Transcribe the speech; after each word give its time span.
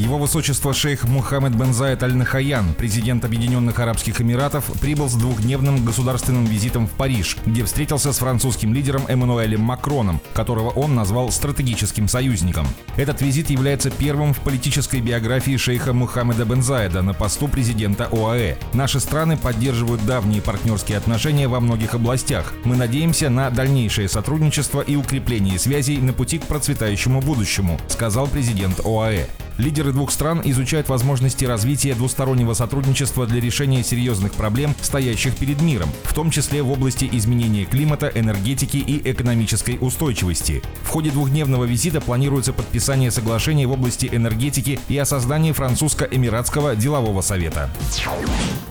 Его 0.00 0.16
высочество 0.16 0.72
шейх 0.72 1.04
Мухаммед 1.04 1.54
бен 1.54 1.74
Заид 1.74 2.02
Аль-Нахаян, 2.02 2.72
президент 2.72 3.22
Объединенных 3.26 3.78
Арабских 3.80 4.22
Эмиратов, 4.22 4.64
прибыл 4.80 5.10
с 5.10 5.14
двухдневным 5.14 5.84
государственным 5.84 6.46
визитом 6.46 6.86
в 6.86 6.92
Париж, 6.92 7.36
где 7.44 7.66
встретился 7.66 8.14
с 8.14 8.18
французским 8.18 8.72
лидером 8.72 9.02
Эммануэлем 9.08 9.60
Макроном, 9.60 10.22
которого 10.32 10.70
он 10.70 10.94
назвал 10.94 11.30
стратегическим 11.30 12.08
союзником. 12.08 12.66
Этот 12.96 13.20
визит 13.20 13.50
является 13.50 13.90
первым 13.90 14.32
в 14.32 14.38
политической 14.38 15.02
биографии 15.02 15.58
шейха 15.58 15.92
Мухаммеда 15.92 16.46
бен 16.46 16.62
Заида 16.62 17.02
на 17.02 17.12
посту 17.12 17.46
президента 17.46 18.08
ОАЭ. 18.10 18.56
Наши 18.72 19.00
страны 19.00 19.36
поддерживают 19.36 20.06
давние 20.06 20.40
партнерские 20.40 20.96
отношения 20.96 21.46
во 21.46 21.60
многих 21.60 21.92
областях. 21.94 22.54
Мы 22.64 22.74
надеемся 22.74 23.28
на 23.28 23.50
дальнейшее 23.50 24.08
сотрудничество 24.08 24.80
и 24.80 24.96
укрепление 24.96 25.58
связей 25.58 25.98
на 25.98 26.14
пути 26.14 26.38
к 26.38 26.46
процветающему 26.46 27.20
будущему, 27.20 27.78
сказал 27.88 28.28
президент 28.28 28.80
ОАЭ. 28.80 29.26
Лидеры 29.60 29.92
двух 29.92 30.10
стран 30.10 30.40
изучают 30.42 30.88
возможности 30.88 31.44
развития 31.44 31.94
двустороннего 31.94 32.54
сотрудничества 32.54 33.26
для 33.26 33.42
решения 33.42 33.84
серьезных 33.84 34.32
проблем, 34.32 34.74
стоящих 34.80 35.36
перед 35.36 35.60
миром, 35.60 35.90
в 36.04 36.14
том 36.14 36.30
числе 36.30 36.62
в 36.62 36.70
области 36.70 37.06
изменения 37.12 37.66
климата, 37.66 38.10
энергетики 38.14 38.78
и 38.78 39.02
экономической 39.10 39.76
устойчивости. 39.78 40.62
В 40.82 40.88
ходе 40.88 41.10
двухдневного 41.10 41.64
визита 41.64 42.00
планируется 42.00 42.54
подписание 42.54 43.10
соглашений 43.10 43.66
в 43.66 43.72
области 43.72 44.08
энергетики 44.10 44.80
и 44.88 44.96
о 44.96 45.04
создании 45.04 45.52
французско-эмиратского 45.52 46.74
делового 46.74 47.20
совета. 47.20 47.68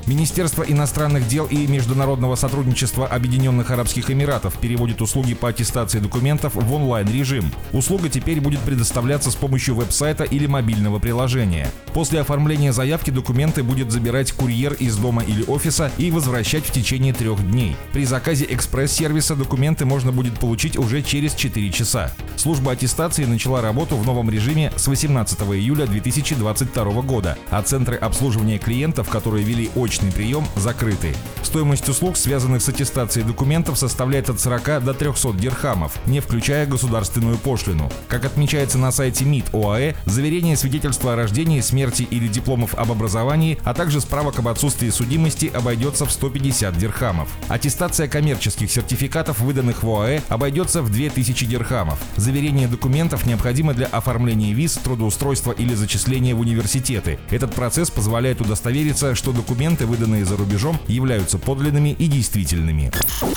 Министерство 0.07 0.63
иностранных 0.63 1.27
дел 1.27 1.45
и 1.45 1.67
международного 1.67 2.35
сотрудничества 2.35 3.05
Объединенных 3.05 3.69
Арабских 3.69 4.09
Эмиратов 4.09 4.57
переводит 4.57 5.03
услуги 5.03 5.35
по 5.35 5.49
аттестации 5.49 5.99
документов 5.99 6.55
в 6.55 6.73
онлайн-режим. 6.73 7.51
Услуга 7.73 8.09
теперь 8.09 8.41
будет 8.41 8.61
предоставляться 8.61 9.29
с 9.29 9.35
помощью 9.35 9.75
веб-сайта 9.75 10.23
или 10.23 10.47
мобильного 10.47 10.78
приложения. 10.99 11.69
После 11.93 12.21
оформления 12.21 12.71
заявки 12.71 13.09
документы 13.09 13.63
будет 13.63 13.91
забирать 13.91 14.31
курьер 14.31 14.73
из 14.73 14.95
дома 14.95 15.23
или 15.23 15.43
офиса 15.43 15.91
и 15.97 16.11
возвращать 16.11 16.65
в 16.65 16.71
течение 16.71 17.13
трех 17.13 17.45
дней. 17.45 17.75
При 17.91 18.05
заказе 18.05 18.45
экспресс-сервиса 18.49 19.35
документы 19.35 19.85
можно 19.85 20.11
будет 20.11 20.39
получить 20.39 20.77
уже 20.77 21.01
через 21.01 21.33
4 21.33 21.71
часа. 21.71 22.11
Служба 22.37 22.71
аттестации 22.71 23.25
начала 23.25 23.61
работу 23.61 23.97
в 23.97 24.05
новом 24.05 24.29
режиме 24.29 24.71
с 24.75 24.87
18 24.87 25.41
июля 25.41 25.87
2022 25.87 27.01
года, 27.01 27.37
а 27.49 27.61
центры 27.61 27.97
обслуживания 27.97 28.59
клиентов, 28.59 29.09
которые 29.09 29.43
вели 29.43 29.69
очный 29.75 30.11
прием 30.11 30.45
закрыты. 30.55 31.13
Стоимость 31.41 31.89
услуг, 31.89 32.15
связанных 32.15 32.61
с 32.61 32.69
аттестацией 32.69 33.25
документов, 33.25 33.77
составляет 33.77 34.29
от 34.29 34.39
40 34.39 34.83
до 34.85 34.93
300 34.93 35.33
дирхамов, 35.33 35.93
не 36.05 36.19
включая 36.19 36.65
государственную 36.65 37.37
пошлину. 37.37 37.91
Как 38.07 38.25
отмечается 38.25 38.77
на 38.77 38.91
сайте 38.91 39.25
МИД 39.25 39.53
ОАЭ, 39.53 39.95
заверение 40.05 40.55
свидетельства 40.69 41.13
о 41.13 41.15
рождении, 41.15 41.61
смерти 41.61 42.03
или 42.03 42.27
дипломов 42.27 42.75
об 42.75 42.91
образовании, 42.91 43.57
а 43.63 43.73
также 43.73 44.01
справок 44.01 44.37
об 44.37 44.49
отсутствии 44.49 44.91
судимости 44.91 45.51
обойдется 45.51 46.05
в 46.05 46.11
150 46.11 46.77
дирхамов. 46.77 47.27
Аттестация 47.47 48.07
коммерческих 48.07 48.71
сертификатов, 48.71 49.39
выданных 49.39 49.81
в 49.81 49.89
ОАЭ, 49.89 50.21
обойдется 50.29 50.83
в 50.83 50.91
2000 50.91 51.47
дирхамов. 51.47 51.97
Заверение 52.17 52.67
документов 52.67 53.25
необходимо 53.25 53.73
для 53.73 53.87
оформления 53.87 54.53
виз, 54.53 54.73
трудоустройства 54.73 55.53
или 55.53 55.73
зачисления 55.73 56.35
в 56.35 56.39
университеты. 56.39 57.17
Этот 57.31 57.55
процесс 57.55 57.89
позволяет 57.89 58.39
удостовериться, 58.39 59.15
что 59.15 59.31
документы 59.31 59.87
выданные 59.87 60.23
за 60.23 60.37
рубежом, 60.37 60.79
являются 60.87 61.39
подлинными 61.39 61.95
и 61.97 62.05
действительными. 62.05 62.91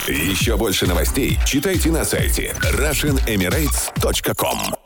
Еще 0.06 0.58
больше 0.58 0.86
новостей 0.86 1.38
читайте 1.46 1.90
на 1.90 2.04
сайте 2.04 2.54
RussianEmirates.com 2.60 4.81